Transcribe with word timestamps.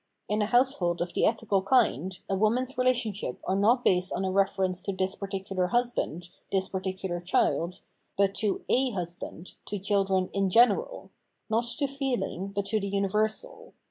In 0.27 0.41
a 0.41 0.47
household 0.47 0.99
of 0.99 1.13
the 1.13 1.27
ethical 1.27 1.61
kind, 1.61 2.17
a 2.27 2.33
woman's 2.35 2.75
relationships 2.75 3.43
are 3.47 3.55
not 3.55 3.83
based 3.83 4.11
on 4.11 4.25
a 4.25 4.31
reference 4.31 4.81
to 4.81 4.91
this 4.93 5.13
particular 5.13 5.67
husband, 5.67 6.29
this 6.51 6.69
particular 6.69 7.19
child, 7.19 7.81
but 8.17 8.33
to 8.37 8.65
a 8.67 8.89
husband, 8.93 9.53
to 9.67 9.77
children 9.77 10.31
in 10.33 10.49
general,— 10.49 11.11
not 11.51 11.65
to 11.77 11.85
feeling, 11.85 12.47
but 12.47 12.65
to 12.65 12.79
the 12.79 12.89
universal. 12.89 13.75